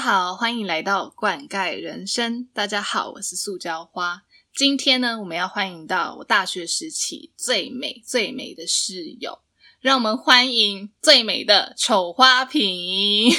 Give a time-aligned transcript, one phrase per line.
[0.00, 2.48] 嗨，大家好，欢迎来到灌溉人生。
[2.54, 4.22] 大家好，我是塑胶花。
[4.54, 9.40] 今天呢，我们要欢迎到我大学时期最美最美的室友，
[9.78, 13.30] 让我们欢迎最美的丑花瓶。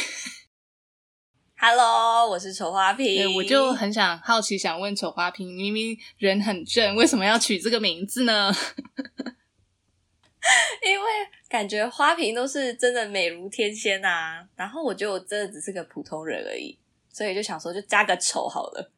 [1.58, 3.36] Hello，我是丑花对，瓶。
[3.38, 8.56] 我就很想好奇，想问丑花瓶，明明人很正，为什么要取这个名字呢？
[10.86, 11.08] 因为
[11.48, 16.78] 感觉花瓶都是真的美如天仙啊，然后我觉得我真的只是个普通人而已，
[17.14, 18.92] 所以就想说就加个丑好了。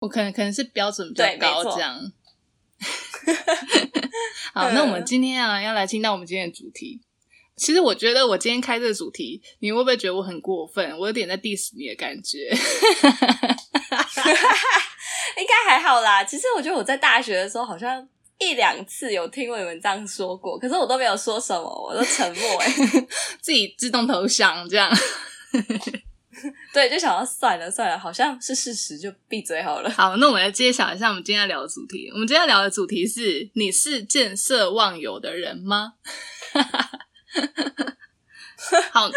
[0.00, 2.12] 我可能可能是标准比较高这样。
[4.54, 7.00] 好，那我们今天啊要来听到我们今天的主题。
[7.56, 10.98] 其实我觉得我今天开这个主题，你会不会觉得我很过分？
[10.98, 12.48] 我有点在 diss 你的感觉。
[15.36, 16.24] 应该还好啦。
[16.24, 18.08] 其实我觉得我在大学的时候好像
[18.40, 22.72] 一两次有听过你们这样说过，可是我都没有说什么，我都沉默、 欸。
[23.40, 24.90] 自己自动投降这样。
[26.72, 29.90] 对，就想要算了算了，好像是事实，就闭嘴好了。
[29.90, 32.08] 好，那我们来揭晓一下我们今天要聊的主题。
[32.12, 35.94] 我们今天要聊的主题是：你是见色忘友的人吗？
[38.90, 39.10] 好，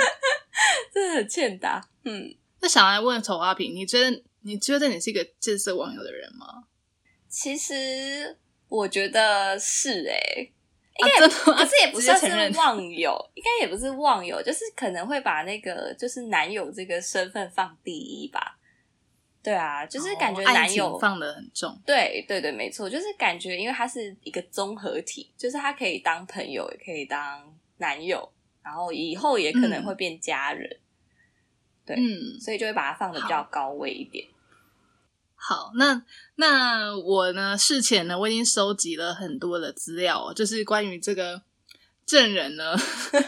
[0.94, 1.88] 真的很欠打。
[2.04, 6.66] 嗯，那想来问丑花瓶，你觉得你觉得你是一个见色忘友的人吗？
[7.30, 8.38] 其实
[8.74, 10.52] 我觉得是诶、
[10.96, 11.60] 啊，真的吗？
[11.60, 18.58] 可是也不算是忘友，应该也不是忘友，就是可能会把那个就是男友这个身份放第一吧。
[19.44, 21.80] 对啊，就是感觉男友、情放的很重。
[21.86, 28.28] 对对对，没错，就是感觉因为他是一个综合体，就是他可以当朋友，也可以当男友，
[28.64, 30.78] 然后以后也可能会变家人，
[31.86, 34.26] 对嗯，所以就会把它放的比较高位一点。
[35.46, 36.02] 好，那
[36.36, 37.58] 那我呢？
[37.58, 41.42] 事前呢，我已经收集了很多的资料哦，就是关于这个
[42.06, 42.74] 证人呢，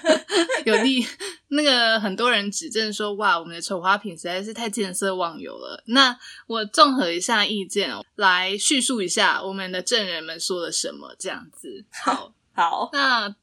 [0.65, 1.05] 有利
[1.49, 5.83] 那个很多人指证说，哇，我们的丑花瓶实在是太见色忘友了。
[5.87, 6.17] 那
[6.47, 11.83] 我综合一下意见哦，来叙述一下我们的证人们说了什么，这样子。
[11.91, 13.35] 好， 好，那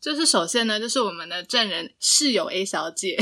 [0.00, 3.16] 就是首先呢，就是我们的证人室友 A 小姐。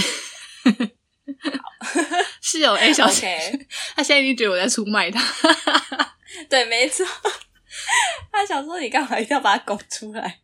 [2.41, 5.23] 室友 A 小姐她现在已经觉得我在出卖她。
[6.49, 7.07] 对，没错。
[8.33, 10.41] 他想说你干嘛一定要把他拱出来？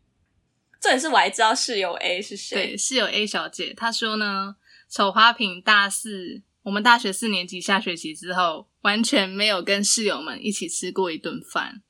[0.80, 2.56] 重点是我还知道室友 A 是谁。
[2.56, 4.56] 对，室友 A 小姐，她说呢，
[4.90, 11.82] 丑花瓶大四，我们大学四年级下学期之后，完全没有跟室友们一起吃过一顿饭。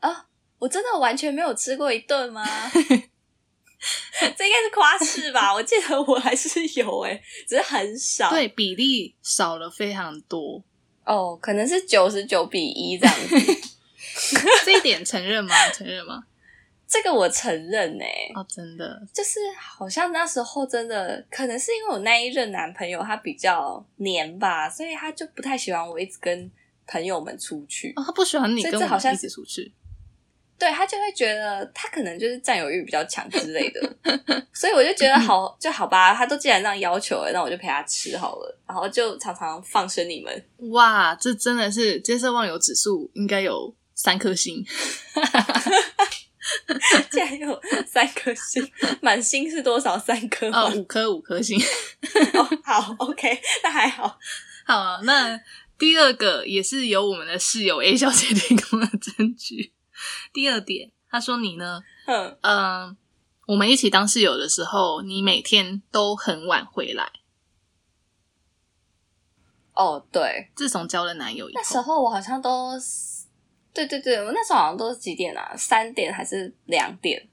[0.00, 0.26] 啊，
[0.58, 2.44] 我真的完全没有吃过一顿吗？
[4.36, 5.52] 这应该是夸饰吧？
[5.54, 8.30] 我记得我还是有诶、只是很少。
[8.30, 10.62] 对，比例少了非常多，
[11.04, 13.36] 哦，可能是九十九比一这样子。
[14.64, 15.54] 这一点承认吗？
[15.72, 16.24] 承认吗？
[16.86, 26.50] 这个我承认诶、哦，真的，就是好像那时候真的，可能是因为我那一任男朋友他比较黏吧，所以他就不太喜欢我一直跟
[26.88, 27.92] 朋友们出去。
[27.94, 29.72] 哦，他不喜欢你跟我们一起出去。
[30.60, 33.80] 对他就会觉得他可能就是占有欲比较强之类的，
[34.52, 40.44] 所以我就觉得好就好吧，他都既然这样要求了，那我就陪他吃好了，然后就常常放生你们。
[40.70, 44.62] 哇，这真的是接受忘友指数应该有三颗星。
[47.10, 48.68] 竟然有三颗星，
[49.00, 49.98] 满星是多少？
[49.98, 50.50] 三颗？
[50.50, 51.58] 哦，五颗五颗星。
[52.34, 54.18] 哦，好，OK，那还好。
[54.66, 55.40] 好，那
[55.78, 59.72] 第二个也是由我们的室友 A 小姐提供的证据。
[60.32, 62.96] 第二点，他说你呢，嗯，嗯、
[63.46, 67.10] 我们一起当室友的时候，你每天都很晚回来。
[69.74, 72.72] 哦，对，自从交了男友以后那时，候我好像都，
[73.72, 75.54] 对对对，我那时候好像都是几点啊？
[75.56, 77.28] 三点还是两点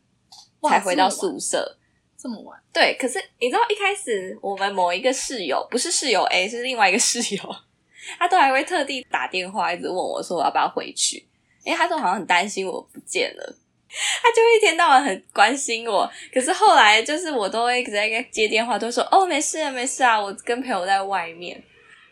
[0.63, 1.77] 才回到宿舍？
[2.19, 7.55] 这么晚，对，可是你知道一开始我们某一个室友不是室友 A，是另外一个室友，
[8.17, 11.27] 他都还会特地打电话一直问我说我要不要回去，
[11.67, 13.55] 因为他都好像很担心我不见了。
[14.21, 21.61] 他就一天到晚很关心我，可是后来就是我都会直接接电话，都说哦没事啊没事啊，我跟朋友在外面。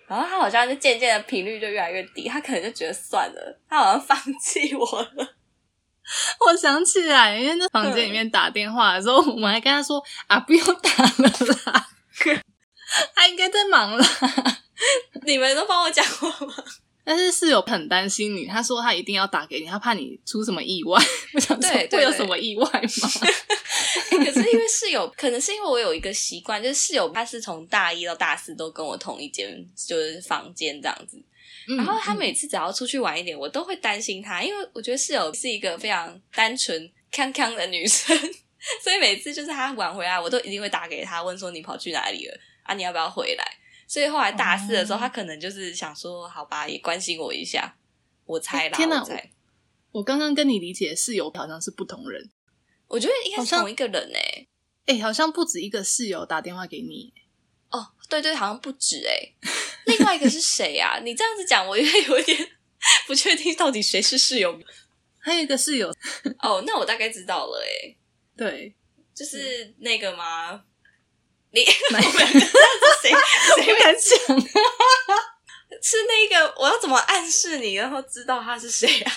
[0.08, 5.36] 然后他好像就渐渐的频率就越来越低，他可能就觉得算了，他好像 放弃我了。
[6.46, 11.30] 我想起来，因为那房间里面打电话的时候，我们还跟他说啊，不用打了
[11.66, 11.88] 啦，
[13.16, 14.08] 他应该在忙啦。
[15.26, 16.54] 你们都帮我讲过吗？
[17.06, 21.00] 但是室友很担心你，他说他一定要打给你，他怕你出什么意外。
[21.36, 23.10] 我想说对对对会有什么意外吗？
[24.10, 31.22] 可是因为室友，可能是因为我有一个习惯，就是室友他是从大一到大四都跟我同一间就是房间这样子，
[31.68, 38.18] 嗯然后他嗯每次只要出去玩一点，我都会担心他，因为我觉得室友是一个非常单纯、康康的女生，
[38.84, 42.36] 所以每次就是他晚回来，我都一定会打给他，问说你跑去哪里了。
[42.64, 43.46] 啊，你要不要回来？
[43.88, 47.78] 所以后来大四的时候，哦他可能就是想说，好吧，也关心我一下。
[48.26, 49.30] 我猜啦，天哪我猜，
[49.92, 52.30] 我刚刚跟你理解的室友好像是不同人，
[52.88, 54.48] 我觉得应该是同一个人诶、
[54.88, 57.14] 哎、好像不止一个室友打电话给你，
[57.70, 59.36] 哦，对对，好像不止诶、
[59.86, 61.00] 另外一个是谁啊？
[61.06, 62.50] 你这样子讲，我也有一点
[63.06, 64.60] 不确定到底谁是室友。
[65.20, 65.90] 还有一个室友，
[66.42, 67.98] 哦，那我大概知道了诶、
[68.38, 68.76] 对，
[69.14, 70.64] 就是那个吗？
[71.56, 73.12] 你哪 我们两个这样子谁
[73.56, 74.04] 谁不敢讲，
[75.82, 76.54] 是那个？
[76.58, 79.12] 我要怎么暗示你，然后知道他是谁啊？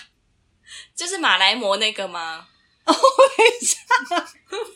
[0.95, 2.47] 就是马来貘那个吗？
[2.85, 3.79] 哦，等一下，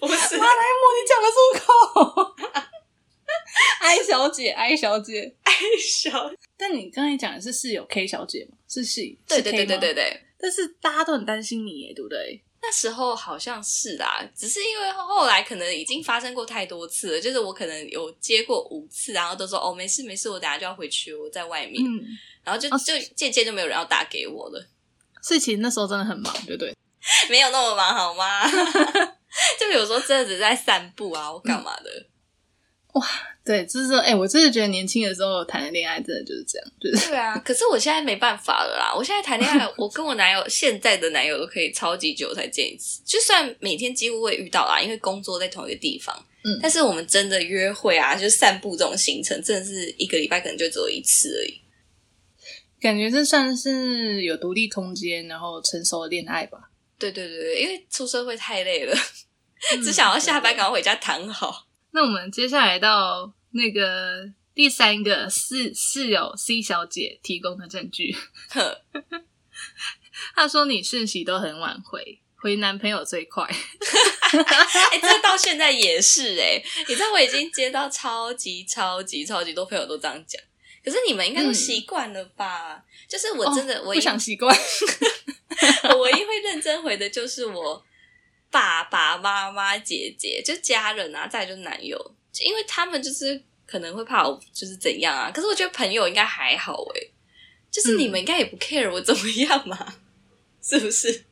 [0.01, 2.35] 不是马来貘，你讲得出口？
[3.81, 5.35] 艾小姐，艾小姐，
[5.81, 8.57] 小，但你刚才讲的是室友 K 小姐吗？
[8.69, 9.95] 是室，是对对对对对。
[9.95, 10.23] 对。
[10.39, 12.43] 但是大家都很担心你耶，对不对？
[12.65, 22.01] 那时候好像是啦，只是因为后来可能已经发生过太多次了，就是我可能有接过五次，然后都说哦没事没事，我等下就要回去，我在外面，嗯，
[22.45, 24.65] 然后就哦就渐渐就没有人要打给我了，
[25.23, 26.73] 所以其实那时候真的很忙，对不对？
[27.29, 28.49] 没有那么忙好吗？
[29.59, 31.91] 就有时候真的只是在散步啊，我干嘛的？
[33.45, 38.95] 对，就是说，哎、我真的觉得年轻的时候谈的恋爱真的就是这样，就是对啊，可是我现在没办法了啦。
[38.95, 46.15] 我现在谈恋爱， 我跟我男友现在的男友都可以超级久才见一次，就算每天几乎会遇到啦，因为工作在同一个地方。
[46.45, 51.61] 嗯但是我们真的约会啊，就是散步这种行程，真的是一个礼拜可能就只有一次而已。
[52.81, 56.71] 感觉这算是有独立空间，然后成熟的恋爱吧。
[56.99, 58.95] 对对对对，因为出社会太累了，
[59.73, 61.69] 嗯 只想要下班赶快回家躺好。
[61.93, 68.17] 那我们接下来到那个第三个室室友 C 小姐提供的证据，
[68.51, 68.83] 呵
[70.35, 73.45] 她说你讯息都很晚回，回男朋友最快。
[74.33, 80.41] 哎、这到现在也是哎、你知道我已经接到超级超级超级多朋友都这样讲，
[80.83, 82.83] 可是你们应该都习惯了吧？
[83.07, 84.57] 就是我真的、我哦不想 习惯。
[85.91, 87.85] 我唯一会认真回的就是我
[88.53, 91.99] 爸爸妈妈、姐姐，就家人啊，再来就是男友，
[92.45, 95.31] 因为他们就是可能会怕我就是怎样啊。
[95.35, 97.11] 可是我觉得朋友应该还好诶、
[97.71, 99.95] 就是你们应该也不 care 我怎么样嘛，
[100.63, 101.25] 是不是？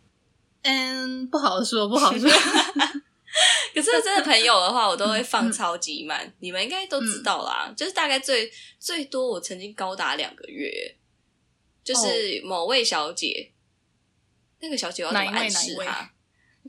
[0.62, 2.30] 嗯，不好说，不好说。
[3.72, 7.72] 可是真的朋友的话，我都会放超级慢， 你们应该都知道啦。
[7.76, 10.96] 就是大概最最多，我曾经高达两个月，
[11.84, 13.52] 就是某位小姐，
[14.60, 16.10] 那个小姐要怎么暗示她？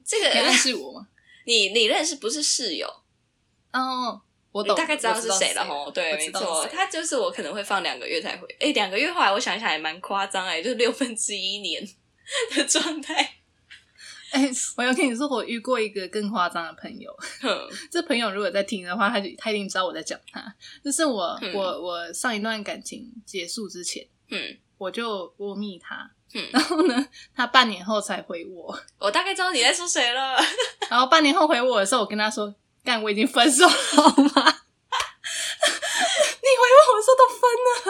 [0.05, 1.07] 这你认个识我吗？
[1.45, 2.87] 你你认识不是室友？
[3.73, 4.21] 哦，
[4.51, 5.89] 我懂，大概知道是谁了吼。
[5.91, 8.47] 对，没错，他就是我可能会放两个月才回。
[8.59, 11.87] 哎，两个月后来我想一想也蛮夸张哎，就是六分之一年
[12.55, 13.37] 的状态。
[14.31, 17.13] 哎、我要跟你说，我遇过一个更夸张的朋友。
[17.41, 20.55] 哼这朋友如果在听的话，他就他一定知道我在讲他。
[20.83, 30.37] 就是我、嗯我我上一段感情结束之前，嗯，我就我密他，嗯然后呢，他半年后才回我，我大概知道你在说谁了。
[30.89, 34.57] 然后半年后回我的时候，我跟他说：“干，我已经分手了，好吗？”
[36.43, 37.41] 你回我，我说都分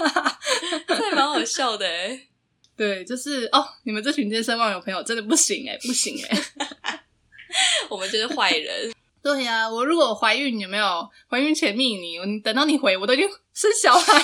[0.04, 0.40] 了啊。
[0.88, 2.28] 这也蛮好笑的哎。
[2.76, 7.00] 对，就是哦，你们这群健身忘友朋友真的不行哎、不行哎、
[7.90, 8.92] 我们就是坏人。
[9.24, 14.24] 对呀、我如果怀孕有没有怀孕前密你，我等到你回，我都已经生小孩了，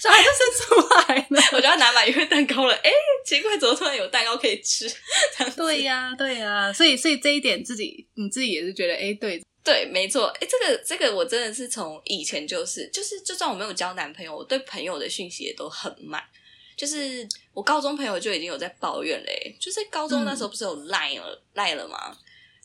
[0.00, 1.40] 小孩都生出来了。
[1.52, 2.74] 我就要拿满月蛋糕了。
[2.74, 2.90] 哎，
[3.24, 4.88] 奇怪，怎么突然有蛋糕可以吃？
[5.56, 10.26] 对呀、对呀、所以所以这一点自己你自己也是觉得，哎，对，对，没错。
[10.40, 16.22] 哎，这个这个我真的是从以前就是就是，就算我没有交男朋友，我对朋友的讯息也都很慢。
[16.76, 22.16] 就是我高中朋友就已经有在抱怨嘞，就是高中那时候不是有赖了赖、了吗？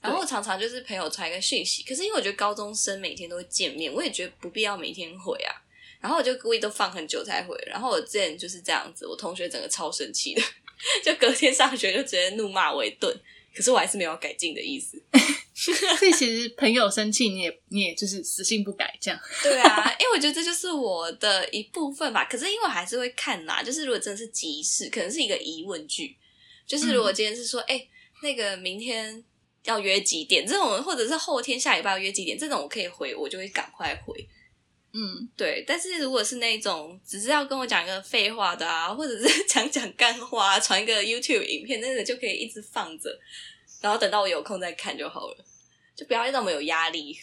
[0.01, 5.53] 然后我常常就是朋友传一个讯息，可是因为我觉得高中生每天都会见面，我也觉得不必要每天回啊。
[6.01, 7.55] 然后我就故意都放很久才回。
[7.67, 10.41] 然后我之前就是这样子，我同学整个超生气的，
[11.05, 13.15] 就隔天上学就直接怒骂我一顿。
[13.53, 14.99] 可是我还是没有改进的意思。
[15.53, 19.19] 所以其实朋友生气，你也你也就是死性不改这样。
[19.43, 22.25] 对啊，因为我觉得这就是我的一部分吧。
[22.25, 26.17] 可是因为我还是会看啦，就是如果真的是急事，可能是一个疑问句，
[26.65, 27.85] 就是如果今天是说，哎、
[28.23, 29.23] 那个明天
[29.65, 34.27] 要约几点这种，或者是后天下礼拜要约几点这种，我可以回，我就会赶快回。
[34.93, 43.09] 嗯，对，但是如果是那种只是要跟我讲一个废话的啊，或者是 讲讲干话、传一个 YouTube 影片，那个就可以一直放着，
[43.79, 45.45] 然后等到我有空再看就好了，
[45.95, 47.17] 就不要那么有压力。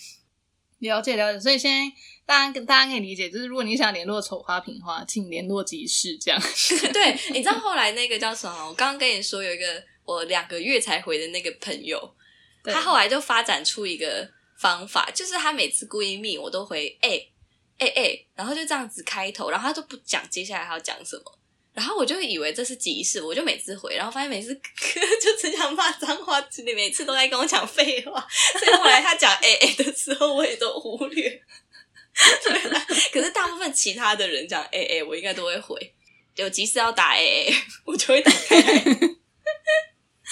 [0.79, 1.41] 了解了解。
[1.41, 6.41] 所以现在大家跟大家可以理解，就是如果你想联络丑花瓶的话，请联络集市这样。
[6.95, 8.69] 对，你知道后来那个叫什么？
[8.69, 12.18] 我刚刚跟你说有一个我两个月才回的那个朋友，对
[12.65, 17.21] 他后来就发展出一个方法，就是他每次故意密我都回哎、
[17.79, 21.39] 哎、哎、然后就这样子开头，然后他都不讲接下来他要讲什么，
[21.73, 24.55] 然后我就以为这是急事，我就每次回，然后发现每次
[25.23, 28.27] 就只想骂脏话，你每次都在跟我讲废话，
[28.59, 31.43] 所以后来他讲哎哎的时候，我也都忽略。
[33.13, 35.95] 可是大部分其他的人讲哎哎，我应该都会回。
[36.35, 38.85] 有急事要打哎哎，我就会打开来。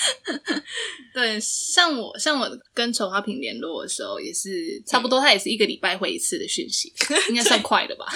[1.13, 6.93] 对，像我像我跟丑花瓶联络的时候，也是差不多，他也是一个礼拜回一次的讯息，
[7.31, 8.07] 应该算快的吧？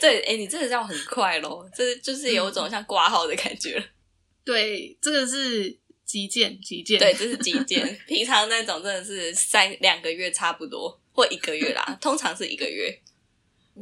[0.00, 3.84] 对，哎、你这个这样很快咯，这就是有种像挂号的感觉了。
[4.44, 6.98] 对，这个是急件，急件。
[6.98, 7.98] 对，这是急件。
[8.06, 13.00] 平常那种真的是三两个月差不多，或一个月啦，通常是一个月。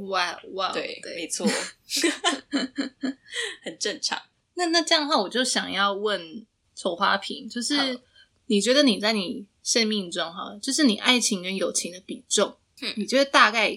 [0.08, 1.28] 哇哇，对，没对。
[1.28, 1.48] 错，
[3.62, 4.20] 很正常。
[4.54, 6.44] 那那这样的话，我就想要问
[6.78, 8.00] 丑花瓶，就是
[8.46, 13.76] 你觉得你在你生命中哈，就是你爱情跟友情的比重，嗯你觉得大概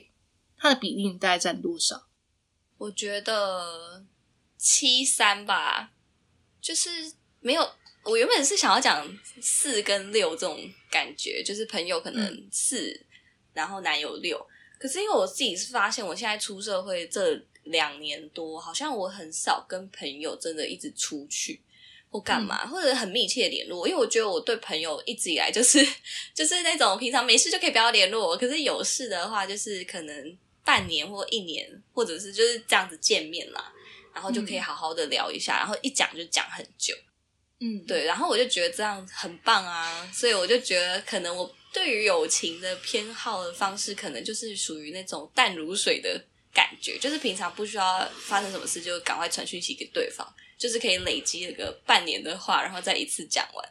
[0.55, 2.07] 它的比例你大概占多少？
[2.77, 4.05] 我觉得
[4.55, 5.91] 七三吧，
[6.61, 7.67] 就是没有。
[8.03, 9.07] 我原本是想要讲
[9.39, 13.05] 四跟六这种感觉，就是朋友可能四、
[13.53, 14.43] 然后男友六。
[14.79, 21.61] 可是因为我自己是发现，我现在出社会这两年多，好像我很少跟朋友真的一直出去
[22.11, 23.87] 或干嘛，或者很密切联络。
[23.87, 25.83] 因为我觉得我对朋友一直以来就是
[26.35, 33.73] 就是那种平常没事就可以不要联络，可是有事的话，就是可能半年或一年，或者是就是这样子见面啦，
[34.13, 36.93] 然后就可以好好的聊一下，然后一讲就讲很久。
[37.63, 46.19] 嗯，对，然后我就觉得这样很棒啊，所以我就觉得可能我对于友情的偏好的方式，可能就是属于那种淡如水的
[46.51, 50.27] 感觉，就是平常不需要发生什么事就赶快传讯息给对方，
[50.61, 53.69] 就是可以累积那个半年的话，然后再一次讲完。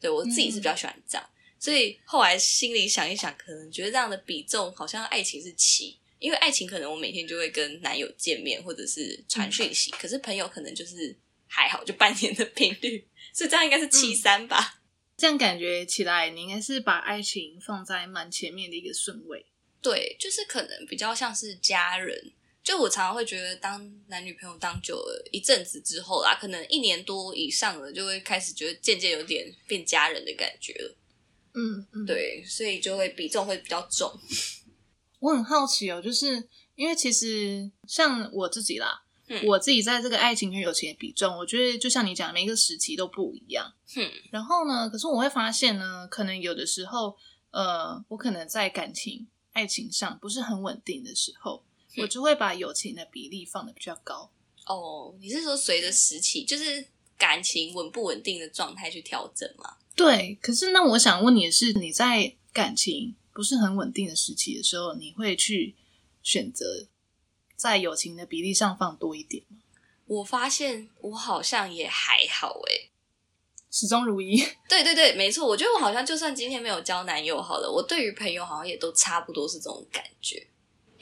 [0.00, 5.96] 对我自己是比较喜欢这样，所以后来心里想一想，可能觉得这样的比重好像爱情是七。
[6.18, 14.80] 因为爱情可能我每天就会跟男友见面，或者是传讯息，可是朋友可能就是还好，就半年的频率，所以这样应该是七三吧。
[15.16, 19.46] 这样感觉起来，你应该是把爱情放在蛮前面的一个顺位。
[19.80, 22.32] 对，就是可能比较像是家人。
[22.64, 30.96] 就我常常会觉得，当男女朋友当久了一阵子之后啦，可能一年多以上了，就会开始觉得渐渐有点变家人的感觉了。
[31.52, 34.10] 嗯嗯，对，所以就会比重会比较重。
[35.20, 43.74] 我很好奇哦，就是因为其实像我自己啦，嗯我自己在这个爱情跟友情的比重，我觉得就像你讲的，每一个时期都不一样。
[43.94, 47.14] 嗯，然后呢，可是我会发现呢，可能有的时候，
[47.50, 54.30] 呃，我可能在感情、爱情上不是很稳定的时候，嗯我就会把友情的比例放的比较高。
[54.66, 56.86] 哦，你是说随着时期，就是
[57.18, 59.76] 感情稳不稳定的状态去调整吗？
[59.94, 65.74] 对，可是那我想问你的是，你在感情不是很稳定的时期的时候，你会去
[66.22, 66.86] 选择
[67.56, 69.58] 在友情的比例上放多一点吗？
[70.06, 72.90] 我发现我好像也还好诶、
[73.70, 74.36] 始终如一。
[74.68, 80.46] 对对对，没错，我觉得我好像就算今天没有交男友好了，我对于朋友好像也都差不多是这种感觉。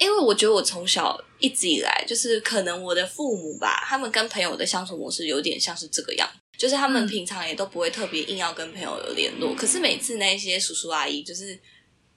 [0.03, 6.29] 因为我觉得我从小一直以来，就是可能我的父母吧，他们跟朋友的相处模式有点像是这个样，
[6.59, 7.09] 就是他们嗯。
[7.13, 11.59] 平常也都不会特别硬要跟朋友有联络，可是每次那些叔叔阿姨就是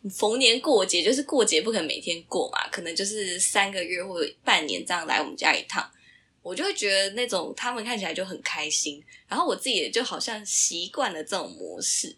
[0.10, 5.86] 逢年过节，就是过节不可能每天过嘛，可能就是三个月或者半年这样来我们家一趟，
[6.42, 12.15] 我就会觉得那种他们看起来就很开心，然后我自己也就好像习惯了这种模式，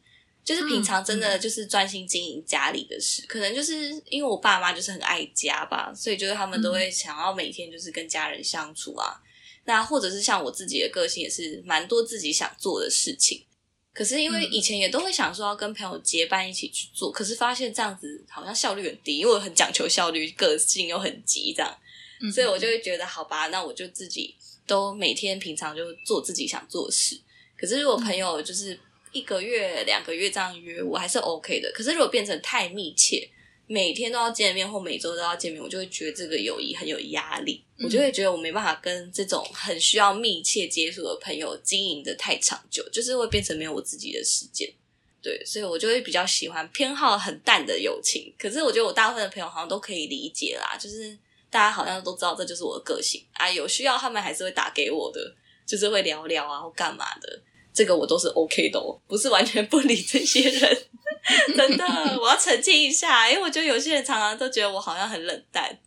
[0.48, 9.22] 就是平常真的就是专心经营家里的事，可能就是因为我爸妈就是很爱家吧，所以就是他们都会想要每天就是跟家人相处啊。
[9.66, 13.44] 那或者是像我自己的个性也是蛮多自己想做的事情，
[13.94, 21.78] 可是因为嗯以前也都会想说要跟朋友结伴一起去做，可是发现这样子好像效率很低，因为我很讲求效率，个性又很急这样。
[22.22, 24.34] 嗯所以我就会觉得，好吧，那我就自己
[24.66, 27.20] 都每天平常就做自己想做的事。
[27.60, 28.80] 可是如果朋友就是
[29.18, 31.72] 一个月、两个月这样约，我还是 OK 的。
[31.74, 33.30] 可是如果变成太密切，
[33.66, 37.64] 每天都要见面或每周都要见面，我就会觉得这个友谊很有压力。
[37.78, 44.68] 嗯我就会觉得我没办法跟这种很需要密切接触的朋友经营的太长久，就是会变成没有我自己的时间。
[45.22, 48.34] 对，所以我就会比较喜欢偏好很淡的友情。
[48.40, 51.16] 可是我觉得我大部分的朋友好像都可以理解啦，就是
[51.52, 57.40] 大家好像都知道这就是我的个性啊，有需要他们还是会打给我的，就是会聊聊啊或干嘛的。
[57.78, 60.88] 这个我都是 OK 的哦，不是完全不理这些人。
[61.56, 61.86] 真的，
[62.20, 65.78] 我要澄清一下，因为我觉得有些人常常都觉得我好像很冷淡。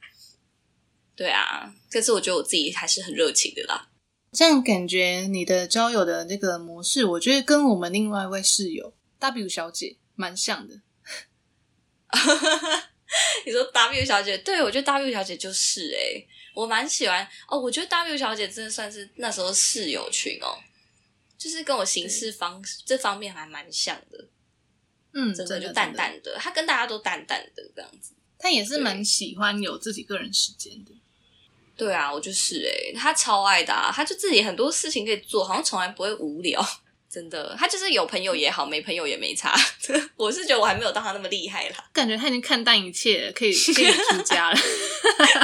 [1.17, 3.89] 对啊，可是我觉得我自己还是很热情的啦。
[4.31, 10.77] 这样感觉你的交友的那个模式，我觉得跟我们另外一位室友 W 小姐蛮像的。
[13.45, 17.59] 你说 W 小姐，对我觉得 W 小姐就是哎、我蛮喜欢哦。
[17.59, 20.57] 我觉得 W 小姐真的算是那时候室友群哦，
[21.41, 24.27] 就是跟我行事方这方面还蛮像的，
[25.15, 28.13] 嗯，真的就淡淡的，他跟大家都淡淡的这样子。
[28.39, 30.93] 他也是蛮喜欢有自己个人时间的。
[31.79, 36.63] 对啊，我就是哎、他超爱的啊，他就自己很多事情可以做，好像从来不会无聊。
[37.09, 39.55] 真的，他就是有朋友也好，没朋友也没差。
[40.17, 41.89] 我是觉得我还没有到他那么厉害啦。
[41.95, 44.57] 感觉他已经看淡一切了，可以可以出家了。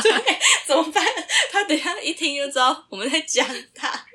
[0.03, 1.03] 对，怎么办？
[1.51, 4.07] 他等一下一听就知道我们在讲她。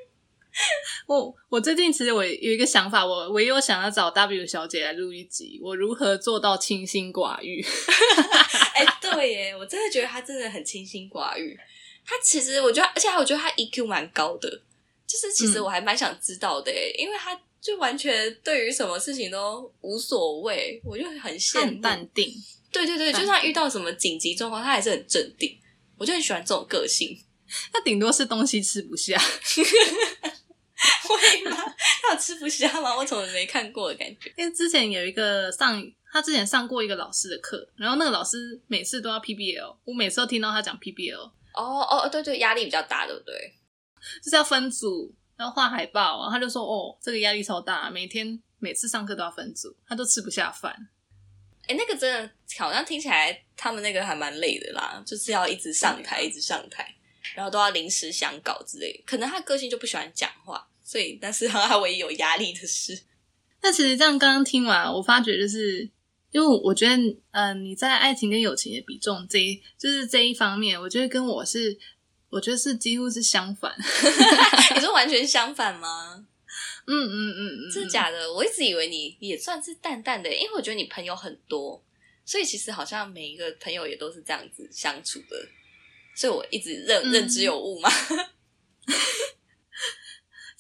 [1.08, 7.64] 我我最近其实我有一个想法，我我也有想要找 W 小姐来录一集，我如何做到清心寡欲。
[8.74, 11.58] 哎、对耶，我真的觉得她真的很清心寡欲。
[12.06, 14.50] 她其实我觉得，而且我觉得她 EQ 蛮高的，
[15.06, 21.82] 就是其实嗯我还蛮想知道的耶，因为她就完全对于什么事情都无所谓，我就很她羡很慕。
[21.82, 22.34] 淡定，
[22.72, 25.58] 对对对，就算遇到什么紧急状况，她还是很镇定。
[25.98, 27.16] 我就很喜欢这种个性。
[27.72, 29.22] 她顶多是东西吃不下。
[31.08, 31.58] 会吗？
[32.02, 32.96] 他有吃不下吗？
[32.96, 34.34] 我怎么没看过的感觉？
[34.36, 41.20] 因为之前有一个上，他之前上过一个老师的课，然后那个老师每次都要 PBL，我每次都听到他讲 PBL，
[41.54, 43.54] 哦哦，对对，压力比较大，对不对？
[44.24, 50.76] 就是要分组，然后画海报，然后他就说哦，这个压力超大，每天每次上课都要分组，他都吃不下饭。
[51.68, 56.96] 哎，那个真的好像听起来他们那个还蛮累的啦，就是要一直上台，一直上台，
[57.36, 59.04] 然后都要临时想稿之类的。
[59.06, 63.04] 可能他个性就不喜欢讲话，所以但是他唯一有压力的是，
[63.64, 65.90] 那其实这样刚刚听完，我发觉就是，
[66.32, 71.80] 因为我觉得，嗯、你在爱情跟友情的比重这一，就是这一方面，我觉得跟我是，
[72.30, 73.74] 我觉得是几乎是相反。
[74.76, 76.28] 你说完全相反吗？
[76.88, 78.34] 嗯嗯嗯嗯，真的假的？
[78.34, 81.82] 我一直以为你也算是淡淡的，因为我觉得你朋友很多，
[82.26, 85.48] 所以其实好像每一个朋友也都是这样子相处的，
[86.18, 87.90] 所以我一直认嗯认知有误嘛。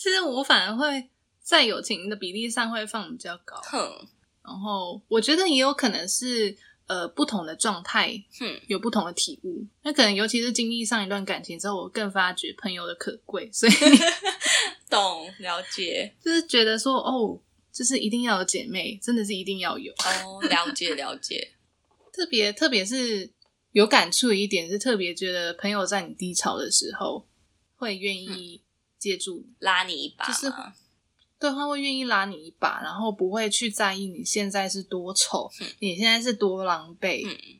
[0.01, 1.07] 其实我反而会
[1.39, 4.07] 在友情的比例上会放比较高，哼
[4.43, 9.63] 然后我觉得也有可能是呃不同的状态哼，有不同的体悟。
[9.83, 13.71] 那可能尤其是经历上一段感情之后，我更发觉朋友的可贵，所以
[14.89, 17.39] 懂了解 就是觉得说哦，
[17.71, 19.93] 就是一定要有姐妹，真的是一定要有。
[19.93, 21.51] 哦，了解了解。
[22.11, 23.29] 特别特别是
[23.73, 27.27] 有感触的一点是，特别觉得朋友在你低潮的时候
[27.75, 28.63] 会愿意
[29.01, 30.53] 接住你，拉你一把，就是
[31.39, 37.27] 对，他会愿意拉你一把，然后不会去在意你现在是多丑，嗯你现在是多狼狈。
[37.27, 37.57] 嗯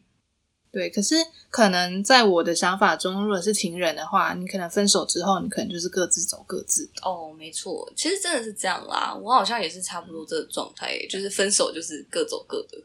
[0.72, 1.16] 对，可是
[1.50, 7.02] 可能在我的想法中，如果是情人的话，你可能分手之后，你可能就是各自走各自的。
[7.02, 9.14] 哦，没错，其实真的是这样啦。
[9.14, 12.82] 我好像也是差不多这个状态，就是分手就是各走各的。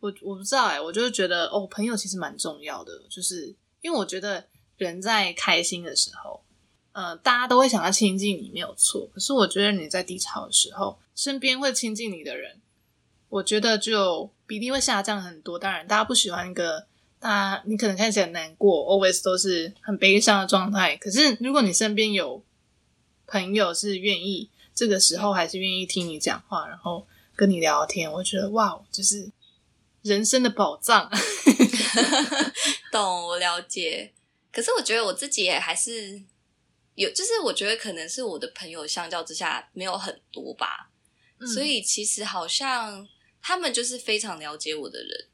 [0.00, 4.44] 我我不知道哎、我就是觉得哦，朋友其实蛮重要的，就是因为我觉得
[4.76, 6.43] 人在开心的时候，
[6.94, 9.08] 呃，大家都会想要亲近你，没有错。
[9.12, 12.60] 可是我觉得你在低潮的时候，身边会亲近你的人，
[13.28, 15.58] 我觉得就比例会下降很多。
[15.58, 16.86] 当然，大家不喜欢一个
[17.18, 20.96] 大家你可能看起来难过，always 都是很悲伤的状态。
[20.96, 22.40] 可是如果你身边有
[23.26, 27.04] 朋友是愿意这个时候还是愿意听你讲话，然后
[27.34, 29.28] 跟你聊天，我觉得哇，就是
[30.02, 31.10] 人生的宝藏。
[32.92, 34.12] 懂，我了解。
[34.52, 36.22] 可是我觉得我自己也还是
[36.94, 40.90] 有，就是我觉得可能是我的朋友相较之下没有很多吧，
[41.38, 43.06] 嗯所以其实好像
[43.42, 45.28] 他们就是非常了解我的人。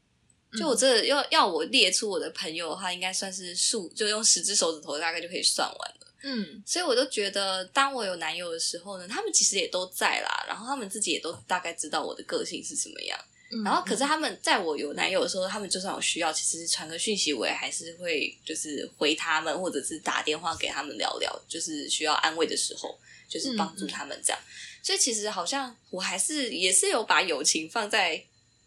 [0.59, 6.07] 就我嗯这要要我列出我的朋友的话，应该算是数，就用十只手指头大概就可以算完了。
[6.23, 13.18] 嗯所以我都觉得，当我有男友的时候呢，他们其实也都在啦，然后他们自己也都大概知道我的个性是什么样。
[13.51, 24.41] 嗯然后，可是他们在我有男友的时候，他们就算有需要，其实传个讯息，我也还是会就是回他们，或者是打电话给他们聊聊，就是需要安慰的时候，就是帮助他们这样。
[24.83, 28.25] 所以其实好像我还是也是有把友情放在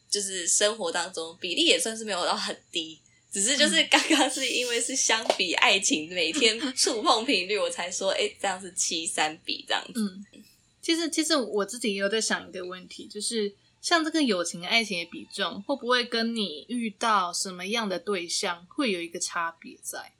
[0.09, 2.99] 就是生活当中，比例也算是没有到很低。
[3.31, 9.93] 只是就是刚刚是因为是相比爱情每天 触碰频率，我才说，哎、这样是七三比这样子。
[9.95, 10.43] 嗯，
[10.83, 13.51] 其实其实我自己也有在想一个问题，就是
[13.83, 20.13] 像这个友情、爱情的比重，会不会跟你遇到什么样的对象会有一个差别在？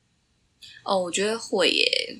[0.83, 2.19] 哦，我觉得会耶，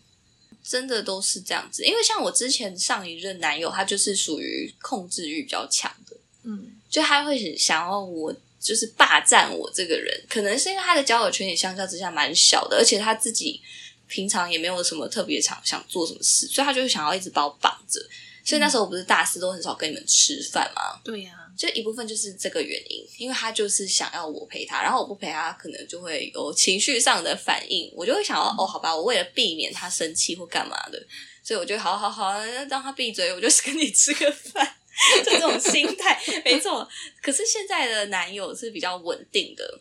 [0.64, 1.84] 真的都是这样子。
[1.84, 13.62] 因为像我之前上一任男友，他就是属于控制欲比较强的，嗯就他会想要我就是霸占我这个人，可能是因为他的交友圈也相较之下蛮小的，而且他自己
[14.08, 18.00] 平常也没有什么特别想想做什么事，所以他就想要一直把我绑着。
[18.44, 31.02] 所以那时候我不是大四都很少跟你们吃饭嘛，对呀、就一部分就是这个原因，因为他就是想要我陪他，然后我不陪他，可能就会有情绪上的反应，我就会想要哦，好吧，我为了避免他生气或干嘛的，
[31.42, 32.38] 所以我就好好好
[32.70, 34.76] 让他闭嘴，我就是跟你吃个饭，
[35.24, 36.88] 就这种心态，没错。
[37.22, 39.80] 可是现在的男友是比较稳定的，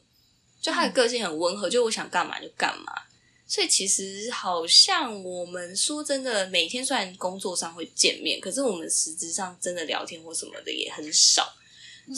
[0.61, 2.93] 就他的个性很温和，就我想干嘛就干嘛。
[3.53, 11.55] 所以其实好像我们说真的，每天虽然工作上会见面，可是我们实质上真的聊天或什么的也很少，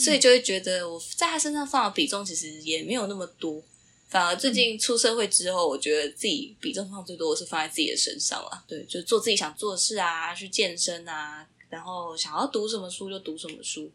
[0.01, 3.61] 所以就会觉得我在他身上放的比重其实也没有那么多。
[4.07, 8.63] 反而最近出社会之后，我觉得自己比重放最多的是放在自己的身上了。
[8.65, 13.91] 对，就做自己想做的事啊，去健身啊，然后想要读什么书就读什么书，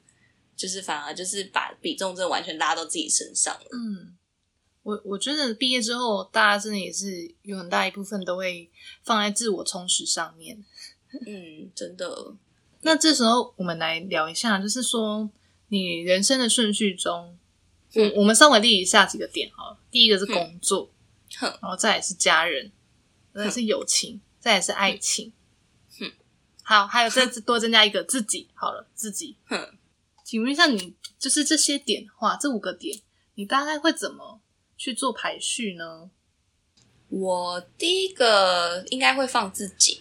[0.54, 3.66] 就是反而就是把比重真的完全拉到自己身上了。
[3.72, 4.14] 嗯。
[4.82, 8.70] 我我觉得毕业之后，大家真的也是有很大一部分都会
[9.02, 10.64] 放在自我充实上面。
[11.26, 12.34] 嗯，真的。
[12.82, 15.28] 那这时候我们来聊一下，就是说
[15.68, 17.36] 你人生的顺序中，
[17.94, 19.78] 我我们稍微列一下几个点哈。
[19.90, 20.90] 第一个是工作，
[21.40, 22.72] 然后再来是家人，
[23.34, 25.32] 再是友情，再来是爱情。
[26.62, 28.48] 好，还有再多增加一个自己。
[28.54, 29.36] 好了，自己。
[30.24, 32.98] 请问一下，你就是这些点的话，这五个点，
[33.34, 34.39] 你大概会怎么？
[34.80, 36.10] 去做排序呢？
[37.10, 40.00] 我第一个应该会放自己，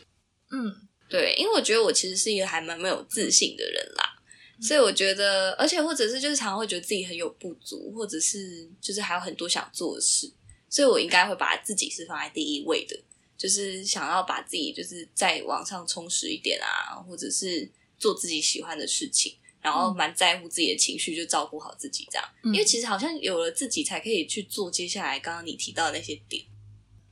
[0.51, 4.17] 嗯，对，因为我觉得我其实是一个还蛮没有自信的人啦，
[4.61, 10.31] 所以我觉得，而且或者是就是常常会觉得自己很有不足，或者是就是还有很多想做的事，
[10.69, 12.97] 所以我应该会把自己是放在第一位的，
[13.37, 19.35] 就是想要把自己就是再往上充实一点啊，或者是做自己喜欢的事情。
[19.61, 22.25] 然后蛮在乎自己的情绪，就照顾好自己这样。
[22.43, 26.43] 因为其实好像有了自己，才可以去做接下来刚刚你提到的那些点。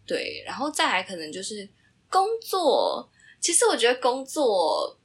[0.05, 1.67] 对，然后再来可能就是
[2.09, 3.09] 工作。
[3.41, 4.97] 其实我觉得工作，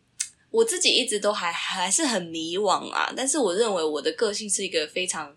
[0.50, 3.12] 我自己一直都还还是很迷惘啊。
[3.16, 5.37] 但是我认为我的个性是一个非常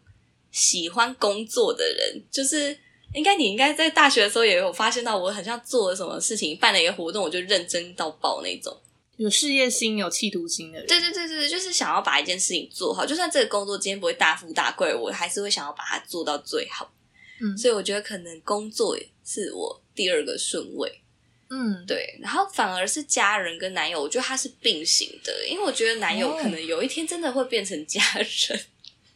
[0.51, 2.23] 喜欢工作的人。
[2.31, 2.77] 就是
[3.13, 8.77] 应该你应该在大学的时候也有发现到，我很像做了什么事情，办了一个活动，我就认真到爆那种。
[9.17, 13.05] 有事业心、有企图心的人，对对对对，就是想要把一件事情做好。
[13.05, 16.91] 就算这个工作今天不会大富大贵，我还是会想要把它做到最好。
[17.39, 21.01] 嗯，所以我觉得可能工作是我第二个顺位。
[21.49, 22.17] 嗯，对。
[22.21, 28.59] 然后反而是家人跟男友，我觉得他是并行的，因为我觉得男友可能有一天真的会变成家人。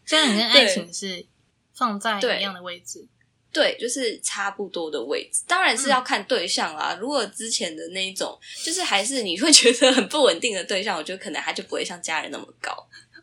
[0.06, 1.26] 家人跟爱情是
[1.74, 3.08] 放在一样的位置。
[3.52, 6.98] 对，就是差不多的位置，当然是要看对象啦。
[7.00, 12.72] 如果之前的那一种，就是还是你会觉得很不稳定的对象，我觉得可能他就不会像家人那么高。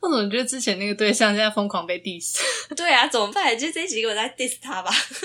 [0.07, 2.39] 我怎么觉得之前那个对象现在疯狂被 diss？
[2.77, 3.59] 对啊，怎么办？
[3.59, 4.91] 就这几个我在 diss 他吧，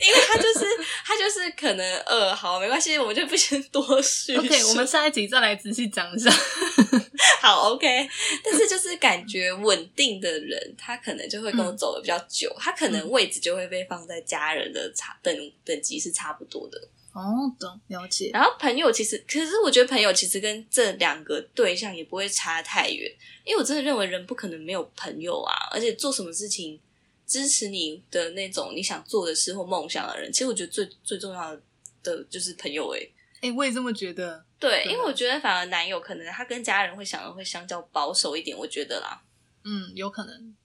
[0.00, 0.66] 因为他就是
[1.04, 4.36] 他就是可能呃，好，没关系，我们就不先多叙。
[4.36, 6.30] OK，我们下一集再来仔细讲一下。
[7.42, 8.08] 好，OK。
[8.44, 16.88] 但是就是感觉稳定的人，他可能就会跟我走的比较久，他可能位置就会被放在家人的差等等级是差不多的。
[17.20, 18.30] 哦，懂了解。
[18.32, 23.10] 然后朋友其实，可是我觉得朋友其实跟这两个对象也不会差太远，
[23.44, 26.80] 因为我真的认为人不可能没有朋友啊，而且做什么事情
[27.26, 31.54] 支持你的那种你想做的事或梦想的人，其实我觉得最最重要
[32.02, 32.94] 的就是朋友。
[32.94, 33.08] 哎，
[33.42, 34.44] 哎，我也这么觉得。
[34.58, 39.22] 对，因为我觉得反而男友可能他跟家人会想的会相较保守一点，我觉得啦。
[39.64, 40.56] 嗯，有可能。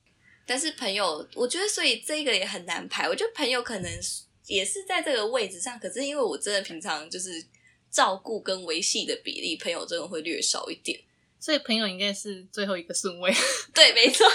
[0.46, 3.10] 但是朋友，我觉得所以这个也很难排。
[3.10, 3.91] 我觉得朋友可能。
[4.47, 7.43] 也是在这个位置上，可是因为我真的平常就是
[7.89, 10.99] 照顾跟维系的比例，朋友真的会略少一点，
[11.39, 13.34] 所以朋友应该是最后一个顺位。
[13.73, 14.27] 对，没错。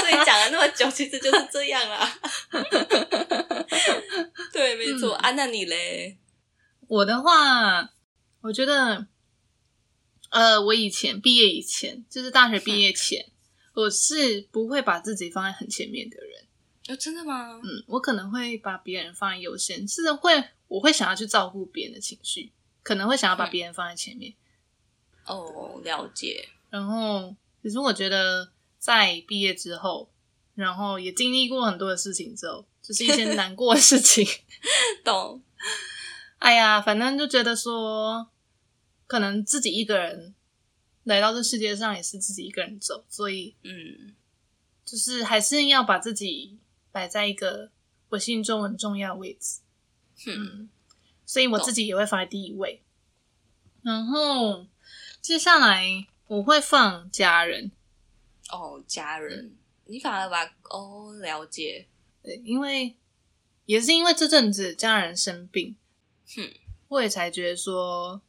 [0.00, 2.18] 所以讲了那么久，其实就是这样啦。
[4.52, 5.14] 对，没错。
[5.14, 6.16] 啊，那你嘞？
[6.88, 7.90] 我的话，
[8.42, 9.06] 我觉得，
[10.30, 13.26] 呃，我以前毕业以前，就是大学毕业前，
[13.74, 16.45] 我是不会把自己放在很前面的人。
[16.88, 17.60] 哦，真的吗？
[17.64, 24.32] 嗯，我可能会把别人放在优先，是会，我会想要去照顾别人的情绪，可能会想要把别人放在前面。
[25.26, 26.48] 哦，了解。
[26.70, 30.08] 然后，其实我觉得在毕业之后，
[30.54, 34.24] 然后也经历过很多的事情之后，就是一些 难过的事情。
[35.04, 35.42] 懂。
[36.38, 38.28] 哎呀，反正就觉得说，
[39.08, 40.34] 可能自己一个人
[41.02, 44.14] 来到这世界上，也是自己一个人走，所以，嗯，
[44.84, 46.58] 就是还是要把自己。
[46.96, 47.70] 摆在一个
[48.08, 49.60] 我心中很重要的位置，
[50.26, 50.70] 嗯，
[51.26, 52.82] 所以我自己也会放在第一位。
[53.82, 54.66] 然后
[55.20, 57.70] 接下来我会放家人。
[58.50, 59.54] 哦，家人，
[59.84, 61.86] 你反而把哦了解，
[62.22, 62.96] 对，因为
[63.66, 65.76] 也是因为这阵子家人生病，
[66.34, 66.50] 哼，
[66.88, 68.22] 我也才觉得说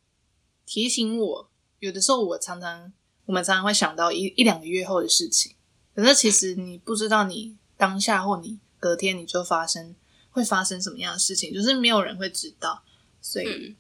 [0.65, 1.49] 提醒我，
[1.79, 2.91] 有的时候我常常
[3.27, 5.55] 我们常常会想到一一两个月后的事情，
[5.95, 9.95] 可是其实你不知道你当下或你隔天你就发生
[10.31, 12.83] 会发生什么样的事情，就是没有人会知道。
[13.21, 13.75] 所以，嗯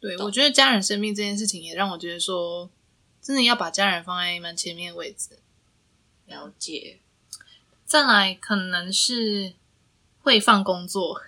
[0.00, 2.68] 对我觉得家人生病这件事情也让我觉得说，
[3.22, 5.38] 真的要把家人放在蛮前面的位置。
[6.26, 7.00] 了解。
[7.86, 9.54] 再来可能是
[10.20, 11.20] 会放工作，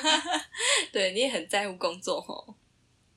[0.92, 2.54] 对，你也很在乎工作哦。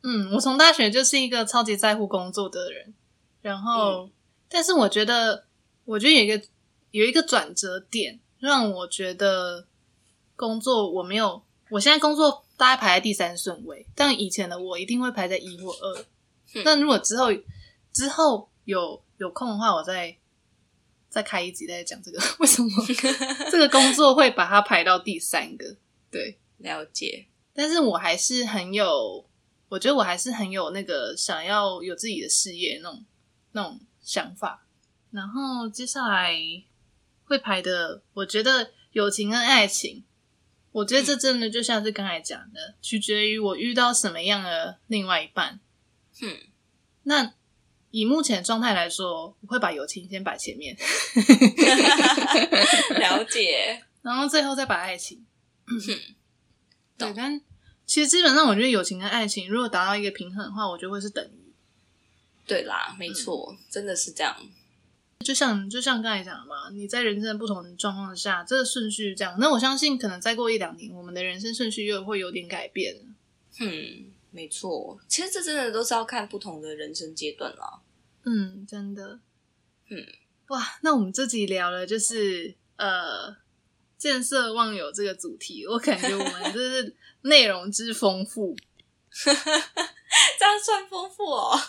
[0.01, 2.93] 嗯，我从大学就是一个超级在乎工作的人，
[3.41, 4.09] 然后，
[4.49, 5.45] 但是我觉得，
[5.85, 6.45] 我觉得有一个
[6.93, 9.65] 有一个转折点，让我觉得
[10.35, 16.05] 工作我没有，我现在工作大概排在第三顺位，但以前的我一定会排在一或二。
[16.53, 17.29] 嗯那如果之后
[17.91, 20.15] 之后有有空的话，我再
[21.09, 22.69] 再开一集再讲这个 为什么
[23.49, 25.75] 这个工作会把它排到第三个。
[26.11, 27.25] 对，了解。
[27.55, 29.27] 但是我还是很有，
[29.67, 33.03] 我觉得我还是很有那个想要有自己的事业那种
[33.53, 34.67] 那种想法。
[35.09, 36.35] 然后接下来
[37.33, 40.03] 会排的，我觉得友情跟爱情，
[40.71, 45.59] 我觉得这真的就像是刚才讲的，取决于我遇到什么样的另外一半。
[46.21, 46.37] 嗯，
[47.03, 47.33] 那
[47.89, 50.77] 以目前的状态来说，我会把友情先摆前面，
[52.99, 53.81] 了解。
[54.03, 55.25] 然后最后再把爱情。
[55.67, 55.99] 对，
[56.97, 57.41] 懂但
[57.87, 61.51] 其实基本上，我觉得友情跟爱情如果达到一个平衡的话，我觉得会是等于。
[62.45, 64.37] 对啦，没错，真的是这样。
[65.23, 69.35] 就像就像刚才讲的嘛，你在人生的不同的状况下，这个顺序这样。
[69.39, 72.95] 那我相信，可能再过一两年，我们的人生顺序又会有点改变。
[73.59, 74.99] 嗯，没错。
[75.07, 77.79] 其实这真的都是要看不同的人生阶段啦。
[78.25, 79.19] 嗯，真的。
[79.89, 80.05] 嗯，
[80.47, 83.35] 哇，那我们这集聊了就是呃
[83.97, 88.55] 见色忘友这个主题，我感觉我们就是内容之丰富。
[89.23, 91.59] 这样算丰富哦。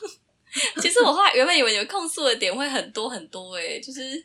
[0.80, 4.24] 其实我后来原本以为你们控诉的点会很多很多诶，就是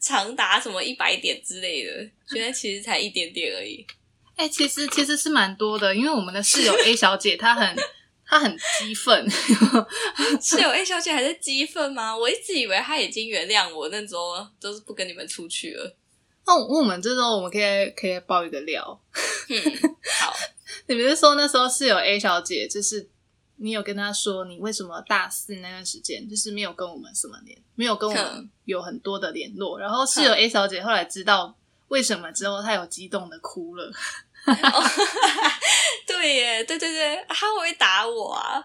[0.00, 1.90] 长达什么一百点之类的，
[2.34, 3.86] 原来其实才一点点而已。
[4.36, 7.76] 哎、其实其实是蛮多的，因为我们的室友 A 小姐她很
[8.24, 9.28] 她很激愤，
[10.40, 12.16] 室友 A 小姐还在激愤吗？
[12.16, 15.96] 我一直以为她已经原谅我，那时候都是不跟你们出去了。
[16.46, 18.98] 那我们这时候我们可以可以爆一个料，
[19.50, 19.60] 嗯，
[20.20, 20.34] 好，
[20.86, 23.06] 你不是说那时候室友 A 小姐就是
[23.58, 31.56] 你有跟他说你为什么大四那段时间就是没有跟我们什么联，没有跟我们有很多的联络，然后室友 A 小姐后来知道
[31.88, 33.92] 为什么之后，她有激动的哭了。
[36.06, 38.64] 对耶，对对对，他会不会打我啊？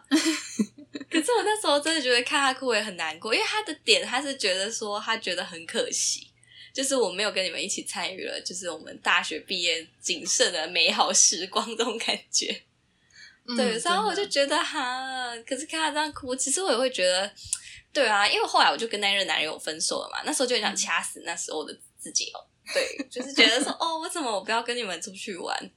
[1.09, 6.27] 可是我那时候真的觉得看他哭也很难过，因为他的点他是觉得说他觉得很可惜，
[6.73, 12.63] 就是我没有跟你们一起参与了，就是我们大学毕业仅剩的美好时光这种感觉。
[13.45, 17.29] 嗯对，然后我就觉得哈，可是看他这样哭，其实我也会觉得，
[17.91, 22.39] 对啊，因为后来我就跟那任男友分手了嘛，那时候就很想掐死那时候的自己哦，
[22.73, 25.71] 对，就是觉得说， 哦，为什么我不要跟你们出去玩？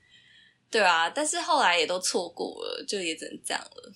[0.71, 3.93] 对啊，但是后来也都错过了，就也只能这样了。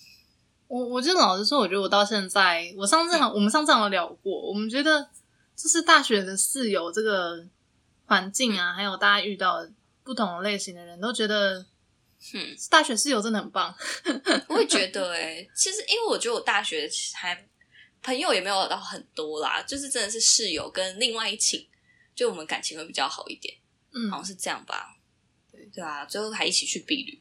[0.69, 5.09] 我我就老实说，我觉得我到现在，我上次好，我们上次好像聊过，我们觉得
[5.57, 7.45] 就是大学的室友这个
[8.07, 9.71] 环境啊，还有大家遇到的
[10.05, 11.67] 不同类型的人，都觉得
[12.35, 13.75] 嗯，大学室友真的很棒。
[14.49, 17.49] 我也觉得、欸，其实因为我觉得我大学还
[18.03, 21.67] 朋友也没有到很多啦，就是真的是室友跟另外一寝，
[22.15, 23.55] 就我们感情会比较好一点，
[23.93, 24.97] 嗯好，像是这样吧？
[25.51, 27.21] 对对啊，最后还一起去避旅。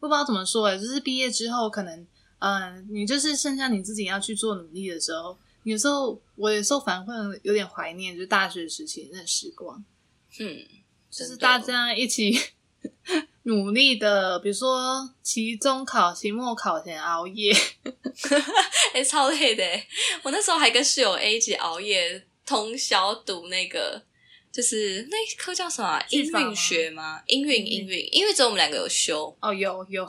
[0.00, 2.00] 不知道怎么说哎，就是毕业之后，可能
[2.38, 9.84] 嗯、呃你就是剩下你自己要去做努力的时候，有时候我有时候反而会有点怀念，就是大学时期那时光。
[10.40, 10.66] 嗯，
[11.10, 12.36] 就是大家一起
[13.44, 17.52] 努力的，比如说期中考、期末考前熬夜，
[18.94, 19.86] 哎、 超累的欸！
[20.22, 24.00] 我那时候还跟室友 A 一起熬夜通宵读那个，
[24.52, 27.22] 就是那一科叫什么啊、音韵学吗？
[27.26, 30.08] 音韵音韵，因为只有我们两个有修，哦，有有，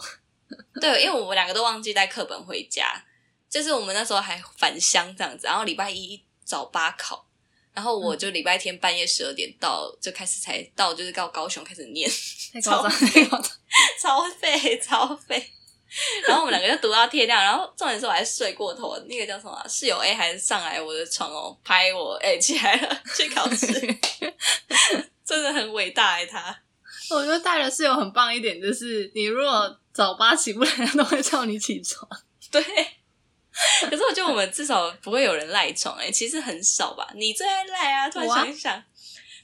[0.79, 3.03] 对，因为我们两个都忘记带课本回家，
[3.49, 7.25] 就是我们那时候还返乡这样子，然后礼拜一早八考，
[7.73, 12.09] 然后我就礼拜天半夜十二点到，就开始才到，就是到高雄开始念，
[12.53, 13.43] 太夸张，超。
[13.99, 15.51] 超费超费。
[16.27, 23.67] 然后我们两个就读到天亮，然后重点是我还睡过头，那个叫什么啊室友 A 还上来我的床哦，拍我，哎、起来了， 去考试，
[25.25, 26.55] 真的很伟大哎，他。
[27.09, 32.07] 我觉得大学室友很棒一点，就是你如果早八起不来，他都会叫你起床。
[32.51, 32.63] 对，
[33.89, 37.07] 可是我觉得我们至少不会有人赖床哎、其实很少吧？
[37.15, 38.09] 你最爱赖啊！
[38.09, 38.83] 突然想一想，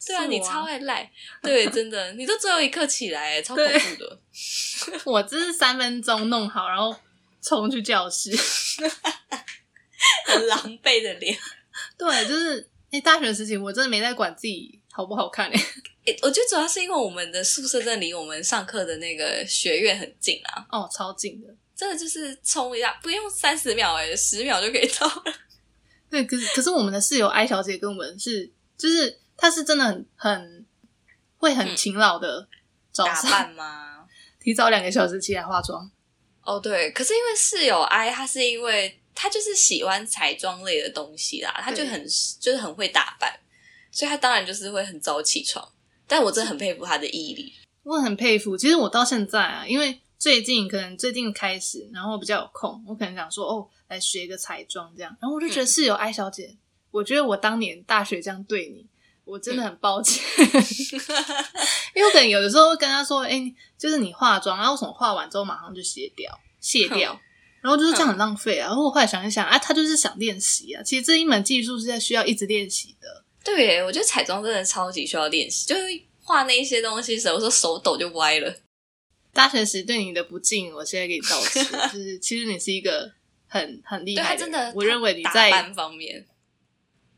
[0.05, 1.11] 对啊，你超爱赖，
[1.43, 4.19] 对， 真的，你都最后一刻起来、欸，超恐怖的。
[5.05, 6.95] 我只是三分钟弄好，然后
[7.41, 8.31] 冲去教室。
[10.25, 11.37] 很很狼狈的脸。
[11.97, 15.59] 对，就是哎、大学时期我真的没在管自己好不好看哎、
[16.05, 21.47] 诶我觉得主要是因为我们的宿舍在离我们上课的那个学院很近啊，哦，超近的。
[21.79, 25.33] 真的就是冲一下，不用三十秒哎、十秒就可以到了。
[26.11, 30.65] 对，可是可是我们的室友艾小姐跟我们是，就是她是真的很很
[31.37, 32.49] 会很嗯勤劳的
[32.91, 34.05] 早打上、扮 吗？
[34.41, 35.89] 提早两个小时起来化妆。
[36.41, 42.05] 哦，对，可是因为室友 I 她是因为她就是喜欢彩妆类的东西啦，她就很
[42.41, 43.39] 就是很会打扮，
[43.89, 45.65] 所以她当然就是会很早起床。
[46.05, 47.53] 但我真的很佩服她的毅力。
[47.83, 48.57] 我很佩服。
[48.57, 55.15] 其实我到现在啊，因为最近可能最近开始，然后比较有空，我可能想说哦，来学一个彩妆这样。
[55.21, 56.57] 然后我就觉得室友艾小姐，
[56.91, 58.85] 我觉得我当年大学这样对你，
[59.23, 60.21] 我真的很抱歉。
[61.95, 67.17] 因为我可能有的时候会跟她说，哎、就是你化妆，然后为什么化完之后马上就卸掉、卸掉？
[67.61, 68.67] 然后就是这样很浪费啊。
[68.67, 70.83] 然后我后来想一想，啊，她就是想练习啊。
[70.83, 73.23] 其实这一门技术是在需要一直练习的。
[73.41, 75.81] 对，我觉得彩妆真的超级需要练习，就是
[76.21, 78.53] 画那一些东西的时候，有时候手抖就歪了。
[79.33, 81.63] 大学时对你的不敬，我现在给你道歉。
[81.93, 83.11] 就是 其实你是一个
[83.47, 86.25] 很很厉害的人，真的，我认为你打在扮方面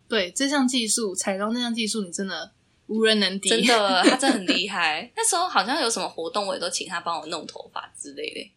[0.08, 2.52] 对这项技术，彩妆这项技术，你真的
[2.88, 3.50] 无人能敌。
[3.50, 5.10] 真的， 他真的很厉害。
[5.16, 8.52] 那时候好像有什么活动，我也都请他帮我弄头发之类的。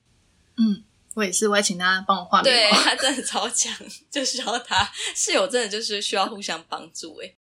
[0.57, 0.83] 嗯，
[1.15, 2.71] 我也是，我还请他帮我画眉毛。
[2.71, 3.73] 对他真的超强，
[4.11, 7.35] 就需要他室友真的就是需要互相帮助哎。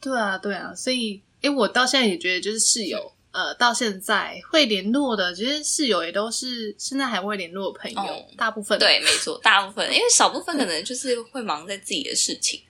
[0.00, 12.62] 对啊，对啊，所以，诶，我到现在也觉得，就是室友，呃，到现在会联络的，其实室友也都是现在还会联络的朋友，哦大部分对，没错，大部分因为少部分可能就是会忙在自己的事情。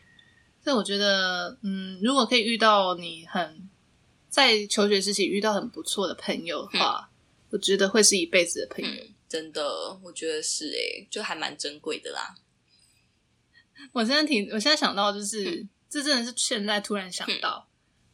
[0.64, 3.68] 所以我觉得，嗯，如果可以遇到你很
[4.28, 7.10] 在求学时期遇到很不错的朋友的话，
[7.50, 8.90] 我觉得会是一辈子的朋友。
[8.90, 12.34] 嗯，真的，我觉得是哎，就还蛮珍贵的啦。
[13.92, 17.66] 我现在挺，我现在想到就是，嗯这真的是现在突然想到，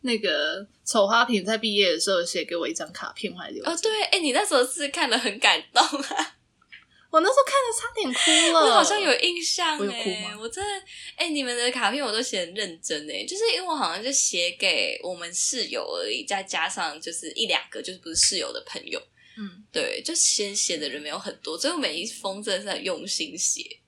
[0.05, 3.71] 那个丑花瓶在毕业的时候写给我一张卡片，我还留着。
[3.71, 6.37] 哦，对，哎，你那时候是看了很感动啊，
[7.11, 10.87] 我那时候看的差点哭了，我好像有印象我有哭哎吗，我真的
[11.17, 19.01] 哎，你们的卡片我都写很认真哎，就是因为我好像就写给我们室友而已，再加上就是一两个就是不是室友的朋友，
[19.39, 23.81] 嗯，对，就先写的人没有很多，所以我每一封真的是很用心写。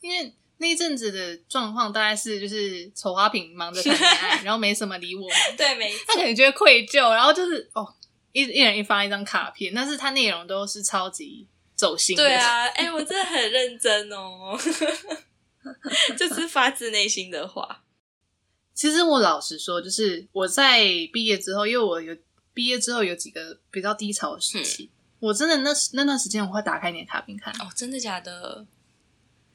[0.00, 7.92] 因为那一阵子的状况大概是就是丑花瓶忙着谈恋爱， 然后没什么理我们，对，没他可能觉得愧疚，然后就是哦，
[8.32, 12.22] 一一人一发一张卡片，但是他内容都是超级走心的。
[12.22, 14.56] 对啊，哎、我真的很认真哦，
[16.16, 17.82] 就是发自内心的话。
[18.74, 22.16] 其实我老实说，就是我在毕业之后，因为我有
[22.52, 24.90] 毕业之后有几个比较低潮的时期，
[25.20, 28.66] 我真的那那段时间我会打开你的卡片看，哦，真的假的？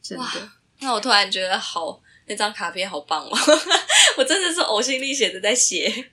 [0.02, 0.52] 真的。
[0.80, 3.32] 那我突然觉得好，那张卡片好棒哦！
[4.18, 6.12] 我真的是呕心沥血的在写。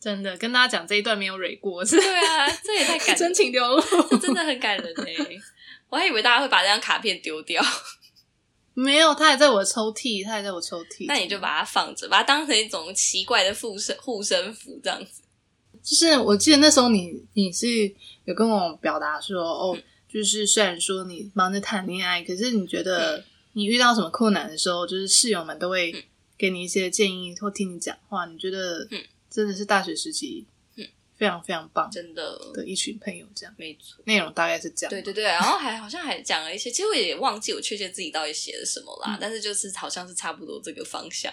[0.00, 3.80] 真的跟大家讲这一段没有蕊过，是对啊，这也太感 真情流露。
[4.10, 5.16] 这真的很感人哎！
[5.88, 7.62] 我还以为大家会把这张卡片丢掉，
[8.74, 11.06] 没有，他还在我的抽屉，他还在我抽屉。
[11.06, 15.22] 那你就把它放着，把它当成一种奇怪的护身护身符这样子。
[15.84, 17.66] 就是我记得那时候你你是
[18.24, 26.04] 有跟我表达说，哦，就是虽然说你忙着谈恋爱，可是你觉得你遇到什么困难的时候，就是室友们都会
[26.38, 30.86] 给你一些建议或听你讲话，你觉得嗯真的是大学时期嗯
[31.16, 34.02] 非常非常棒真的，的一群朋友，这样没错。
[34.06, 34.90] 内容大概是这样。
[34.90, 41.32] 对对对，然后还好像还讲了一些，其实我也忘记我确切自己到底写了什么啦，嗯但是就是好像是差不多这个方向。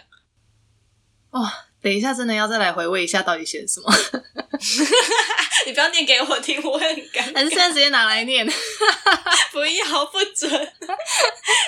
[1.31, 3.89] 哇、等一下真的要再来回味一下到底写了什么，
[5.65, 7.57] 你不要念给我听，我很尴还是现。
[7.57, 8.45] 在直接拿来念
[9.51, 10.49] 不要，不准，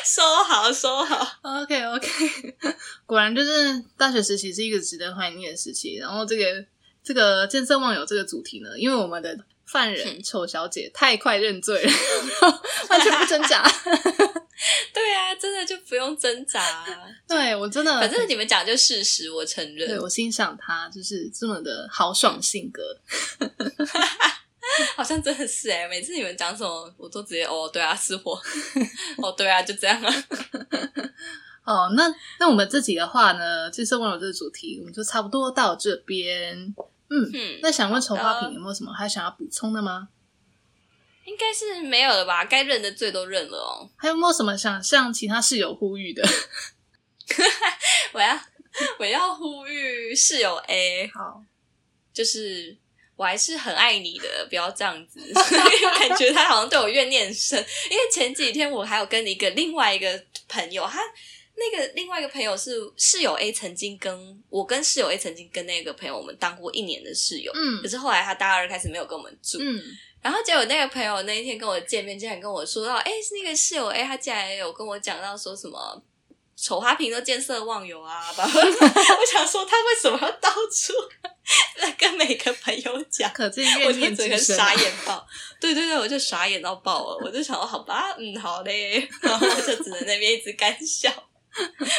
[0.06, 1.26] 收好收好。
[1.42, 2.56] ？OK OK，
[3.06, 5.96] 果然就是大学时期是一个值得怀念的时期。
[5.96, 6.66] 然后这个
[7.04, 9.38] 这个见色忘友这个主题呢，因为我们的
[9.72, 11.92] 犯人丑小姐太快认罪了，
[12.90, 13.64] 完全不挣扎。
[14.94, 16.86] 对啊，真的就不用挣扎、啊
[17.28, 20.00] 对我真的，反正你们讲就事实，我承认对。
[20.00, 22.84] 我欣赏他，就是这么的豪爽性格。
[24.96, 28.40] 好像真的是哎、每次你们讲什么，我都直接哦，对啊，是我。
[29.18, 30.14] 哦，对啊，就这样啊。
[31.64, 36.74] 哦，那那我们这集的话呢，见色忘友这个主题，我们就差不多到这边。
[37.12, 40.08] 嗯，嗯，那想问丑花好瓶有没有什么还想要补充的吗？
[41.26, 42.46] 应该是没有了吧？
[42.46, 43.90] 该认的罪都认了哦。
[43.98, 46.28] 还有没有什么想向其他室友呼吁的？
[48.14, 48.40] 我要
[48.98, 51.44] 我要呼吁室友 A，好，
[52.14, 52.76] 就是
[53.16, 55.20] 我还是很爱你的，不要这样子。
[56.00, 57.60] 感觉他好像对我怨念深，
[57.90, 61.00] 因为前几天我还有跟一个另外一个朋友，他
[61.72, 69.82] 那个另外一个朋友是室友 A，曾经跟我跟室友 A 曾经跟那个朋友我们当过一年的室友，嗯可是后来他大二开始没有跟我们住，嗯，
[70.22, 73.12] 然后结果那个朋友那一天跟我见面，竟然跟我说到，哎，
[73.44, 76.02] 那个室友 A，他竟然有跟我讲到说什么
[76.56, 78.44] 丑花瓶都见色忘友啊，吧？
[78.54, 80.94] 我想说他为什么要到处
[81.82, 83.32] 来跟每个朋友讲？
[83.34, 84.72] 可见我就怨念整个傻。
[84.76, 85.26] 眼爆，
[85.60, 87.18] 对对对，我就傻眼到爆了。
[87.26, 91.12] 我就想说，好吧，嗯，好嘞， 然后我就只能那边一直干笑，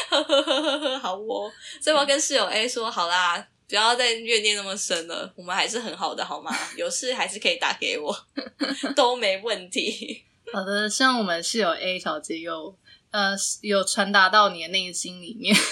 [0.09, 1.51] 呵呵呵呵呵，好哦。
[1.81, 6.55] 所以我要跟室友 A 说，好啦，不要再怨念那么深了，我们还是很好的，好吗？
[6.77, 8.15] 有事还是可以打给我，
[8.95, 10.23] 都没问题。
[10.51, 12.77] 好的，希望我们室友 A 小姐有
[13.11, 15.55] 呃有传达到你的内心里面。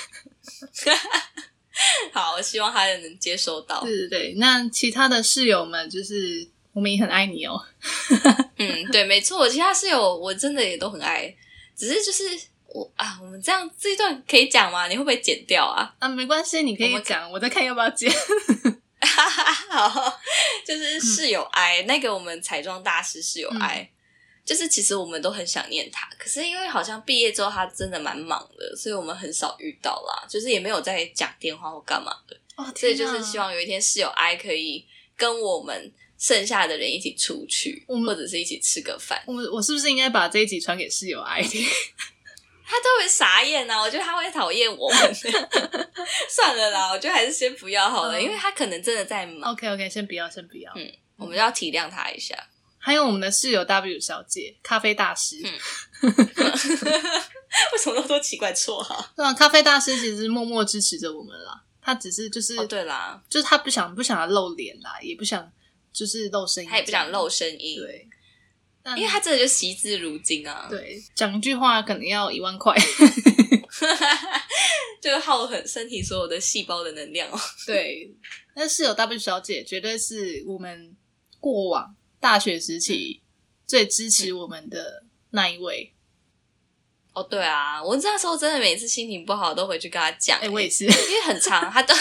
[2.13, 3.82] 好，我希望他也能接收到。
[3.82, 7.59] 对对对，那其他的室友们就是我们也很爱你哦。
[8.57, 11.34] 嗯，对，没错，其他室友我真的也都很爱，
[11.75, 12.23] 只是就是
[12.74, 14.88] 我啊，我们这样这一段可以讲吗？
[14.88, 15.93] 你会不会剪掉啊？
[15.99, 18.11] 啊，没关系，你可以讲，我再看要不要剪。
[19.69, 20.19] 好，
[20.65, 23.89] 就是室友 I、那个我们彩妆大师室友 I，、
[24.45, 34.86] 就是其实我们都很想念他，可是因为好像毕业之后他真的蛮忙的，所以我们很少遇到啦，就是也没有在讲电话或干嘛的，哦，所以就是希望有一天室友 I 可以
[35.17, 41.65] 跟我们剩下的人一起出去，或者是一起吃个饭，我我是不是应该把这一集传给室友 I 听？
[42.66, 45.14] 他都会傻眼呐、我觉得他会讨厌我们。
[46.30, 50.72] 算了啦，我觉得还是先不要好了，嗯因为他可能真的在忙，OK OK，先不要，先不要。
[50.76, 52.36] 嗯我们要体谅他一下。
[52.84, 55.39] 还有我们的室友 W 小姐，咖啡大师。
[55.43, 55.51] 嗯
[57.74, 59.05] 为什么那么多奇怪绰号？
[59.16, 61.62] 对啊，咖啡大师其实默默支持着我们啦。
[61.84, 65.51] 他只是就是、哦，对啦，就是他不想不想要露脸啦，也不想
[65.93, 68.07] 就是露声音，他也不想露声音，对，
[68.84, 72.75] 但因为他真的就惜字如金啊，对讲一句话可能要一万块。
[75.01, 77.39] 就是耗很身体所有的细胞的能量哦。
[77.65, 78.13] 对，
[78.53, 80.95] 但室友 W 小姐绝对是我们
[81.39, 83.21] 过往大学时期
[83.65, 85.93] 最支持我们的那一位。
[87.14, 91.93] 哦，对啊，我那时候真的每次心情不好都回去跟他讲、哎、我也是，因为很长，他都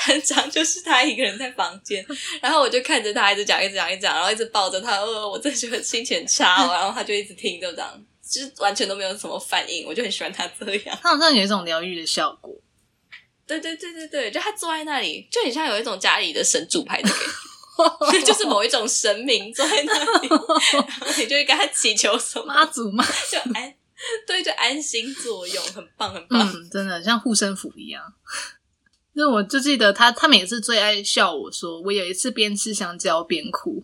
[0.00, 2.04] 很长，就是他一个人在房间，
[2.40, 10.98] 然后我就看着他一直讲，一直讲，一直讲，然后一直抱着他，呃，我真的觉得心情很差、哦，然后他就一直听，就这样，就是完全都没有什么反应，我就很喜欢他这样。
[11.02, 12.54] 他好像有一种疗愈的效果。
[13.46, 17.08] 对对对对对，就他坐在那里，就很像有一种家里的神主牌的
[18.10, 20.56] 感 觉，就是某一种神明坐在那里，然后
[21.18, 23.74] 你就会跟他祈求什么，妈祖妈， 就安，
[24.26, 26.40] 对，就安心作用，很棒很棒。
[26.54, 28.02] 嗯，真的像护身符一样。
[29.18, 33.82] 那我就记得他，他每次最爱笑我说，我有一次边吃香蕉边哭，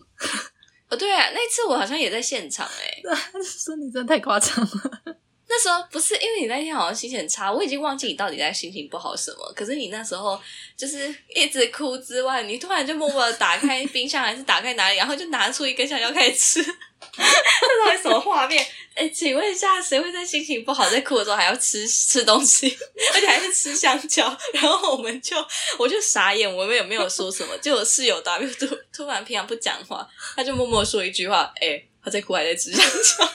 [0.89, 3.01] 哦，对啊，那次我好像也在现场哎、
[3.41, 5.17] 说你真的太夸张了。
[5.45, 9.53] 那时候不是因为你那天好像心情很差，我已经忘记你到底在心情不好什么。
[9.55, 10.39] 可是你那时候
[10.75, 16.75] 就是一直哭之外，你突然就默默的打开冰箱还是打开哪里，然后就拿出一根香蕉开始吃。
[17.17, 18.65] 这到底什么画面？
[18.95, 22.77] 哎，请问一下，谁会在心情不好在哭的时候还要吃吃东西，
[23.13, 24.35] 而且还是吃香蕉？
[24.53, 25.35] 然后我们就
[25.77, 33.29] 我就傻眼，我们也没有说什么，就我室友 W 突突然平常不讲话，他就默默说一句话：“哎、他在哭还在吃香蕉。”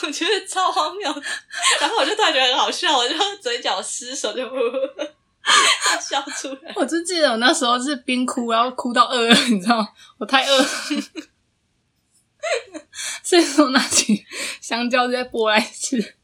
[0.00, 1.22] 我觉得超荒谬，
[1.80, 4.42] 然后我就突然觉得很好笑，我就嘴角失手就
[6.00, 6.72] 笑出来。
[6.76, 9.88] 我就记得我那时候是边哭，然后哭到饿了，你知道吗？
[10.18, 10.68] 我太饿了，
[13.22, 14.24] 所以说拿起
[14.60, 16.14] 香蕉就在剥来吃。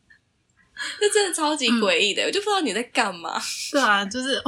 [0.98, 3.40] 这真的超级诡异的，我就不知道你在干嘛。
[3.72, 4.42] 对啊，就是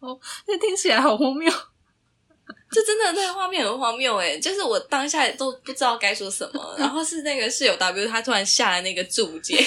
[0.00, 1.52] 哦，那听起来好荒谬。
[2.70, 9.62] 这真的那个画面很荒谬哎，就是我当下都不知道该说什么，然后是那个室友 W 他突然下了那个注解，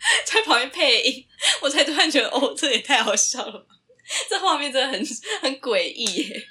[0.24, 1.26] 在旁边配音，
[1.60, 3.66] 我才突然觉得哦，这也太好笑了吧！
[4.28, 5.06] 这画面真的很
[5.42, 6.42] 很诡异耶。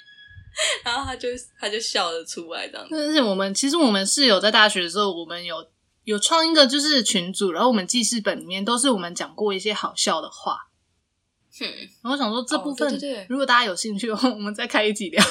[0.84, 1.28] 然后他就
[1.58, 2.90] 他就笑了出来，这样子。
[2.90, 5.66] 但是我们其实我们室友在大学的时候，我们有
[6.04, 10.68] 有创一个就是群组，然后我们记事本里面都是我们讲过一些好笑的话。
[11.58, 11.64] 哼，
[12.02, 15.24] 然后我想说这部分，哦对对对如果大家有兴趣的话，我们再开一集聊。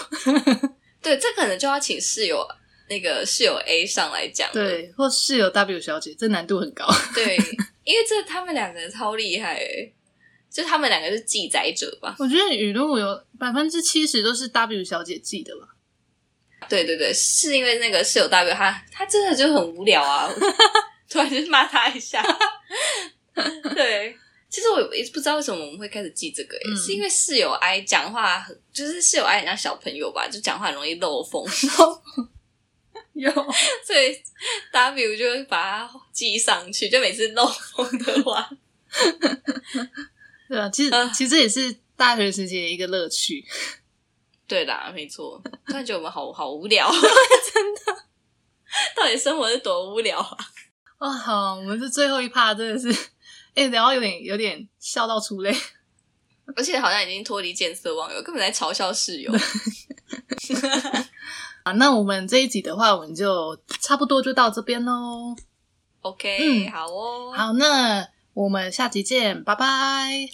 [1.02, 2.46] 对，这可能就要请室友
[2.90, 4.54] 那个室友 A 上来讲了。
[4.54, 6.86] 对，或室友 W 小姐，这难度很高。
[7.14, 7.38] 对，
[7.90, 9.92] 因为这他们两个超厉害诶，
[10.48, 12.16] 就他们两个是记载者吧？
[12.20, 15.70] 我觉得语录有百分之七十都是 W 小姐记的吧。
[16.70, 20.32] 对对对，是因为那个室友 W 他他真的就很无聊啊，
[21.10, 22.24] 突然就骂他一下。
[23.74, 24.16] 对，
[24.52, 31.44] 其实我也不知道为什么我们会开始记这个、欸，嗯是因为室友 I 讲话很，就是室友 I 很像小朋友吧，就讲话很容易漏风，
[33.14, 33.32] 有
[33.86, 34.16] 所以
[34.72, 38.50] W 就会把它记上去，就每次漏风的话，
[40.48, 43.46] 对啊，其实、啊其实这也是大学时期的一个乐趣。
[44.48, 45.42] 对啦，没错。
[45.68, 48.04] 突然觉得我们好好无聊， 真的，
[48.96, 50.38] 到底生活是多无聊啊？
[51.00, 52.92] 哇，好，我们这最后一趴真的是，
[53.54, 55.56] 哎、聊到有点有点笑到出泪。
[56.56, 59.32] 而且好像已经脱离见色忘友，根本在嘲笑室友。
[61.70, 65.36] 啊，那我们这一集的话，我们就差不多就到这边喽。
[66.02, 69.66] OK，、嗯好哦，好，那我们下集见，拜拜。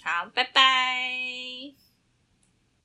[0.02, 1.75] 好，拜拜。